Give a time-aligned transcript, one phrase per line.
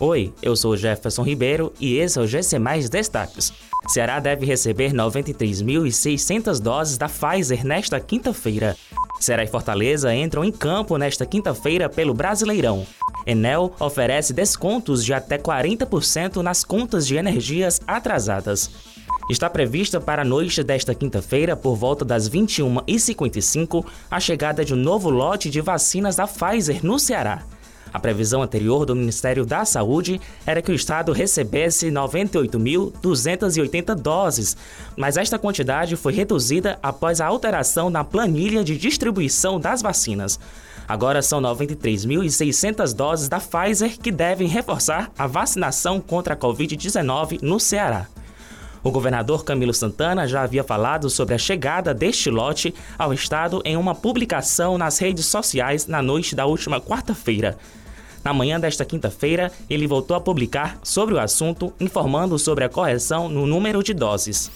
[0.00, 3.52] Oi, eu sou Jefferson Ribeiro e esse é o GC Mais Destaques.
[3.88, 8.76] Ceará deve receber 93.600 doses da Pfizer nesta quinta-feira.
[9.18, 12.86] Ceará e Fortaleza entram em campo nesta quinta-feira pelo Brasileirão.
[13.26, 18.70] Enel oferece descontos de até 40% nas contas de energias atrasadas.
[19.28, 24.76] Está prevista para a noite desta quinta-feira, por volta das 21h55, a chegada de um
[24.76, 27.42] novo lote de vacinas da Pfizer no Ceará.
[27.92, 34.56] A previsão anterior do Ministério da Saúde era que o estado recebesse 98.280 doses,
[34.96, 40.38] mas esta quantidade foi reduzida após a alteração na planilha de distribuição das vacinas.
[40.86, 47.60] Agora são 93.600 doses da Pfizer que devem reforçar a vacinação contra a Covid-19 no
[47.60, 48.06] Ceará.
[48.82, 53.76] O governador Camilo Santana já havia falado sobre a chegada deste lote ao estado em
[53.76, 57.58] uma publicação nas redes sociais na noite da última quarta-feira.
[58.28, 63.26] Na manhã desta quinta-feira, ele voltou a publicar sobre o assunto, informando sobre a correção
[63.26, 64.50] no número de doses.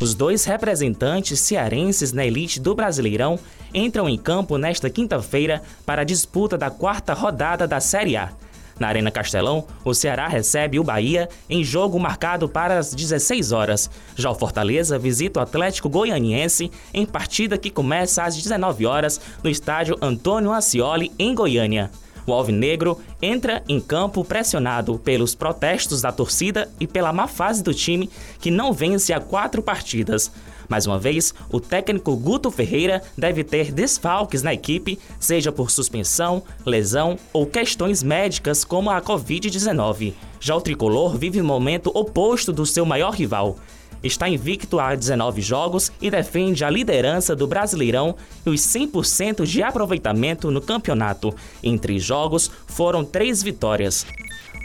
[0.00, 3.36] Os dois representantes cearenses na elite do Brasileirão
[3.74, 8.30] entram em campo nesta quinta-feira para a disputa da quarta rodada da Série A.
[8.78, 13.90] Na Arena Castelão, o Ceará recebe o Bahia em jogo marcado para as 16 horas.
[14.14, 19.50] Já o Fortaleza visita o Atlético Goianiense em partida que começa às 19 horas no
[19.50, 21.90] estádio Antônio Ascioli, em Goiânia.
[22.26, 27.72] O Alvinegro entra em campo pressionado pelos protestos da torcida e pela má fase do
[27.72, 28.10] time
[28.40, 30.30] que não vence há quatro partidas.
[30.68, 36.42] Mais uma vez, o técnico Guto Ferreira deve ter desfalques na equipe, seja por suspensão,
[36.64, 40.12] lesão ou questões médicas como a Covid-19.
[40.40, 43.56] Já o tricolor vive um momento oposto do seu maior rival
[44.02, 49.62] está invicto há 19 jogos e defende a liderança do Brasileirão e os 100% de
[49.62, 51.34] aproveitamento no campeonato.
[51.62, 54.06] Entre jogos, foram três vitórias.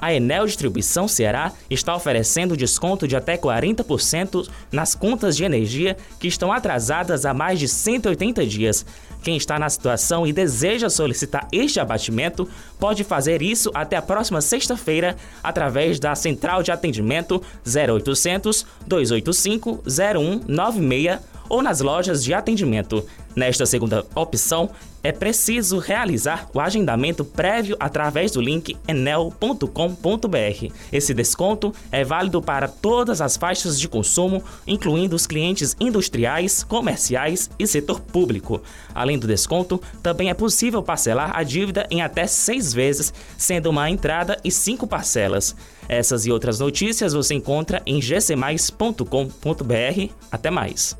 [0.00, 6.28] A Enel Distribuição Ceará está oferecendo desconto de até 40% nas contas de energia que
[6.28, 8.86] estão atrasadas há mais de 180 dias.
[9.22, 14.40] Quem está na situação e deseja solicitar este abatimento pode fazer isso até a próxima
[14.40, 21.18] sexta-feira através da central de atendimento 0800 285 0196
[21.48, 23.04] ou nas lojas de atendimento.
[23.34, 24.70] Nesta segunda opção,
[25.02, 30.72] é preciso realizar o agendamento prévio através do link enel.com.br.
[30.92, 37.50] Esse desconto é válido para todas as faixas de consumo, incluindo os clientes industriais, comerciais
[37.58, 38.60] e setor público.
[38.94, 43.88] Além do desconto, também é possível parcelar a dívida em até seis vezes, sendo uma
[43.88, 45.54] entrada e cinco parcelas.
[45.88, 50.12] Essas e outras notícias você encontra em gcmais.com.br.
[50.30, 50.96] Até mais!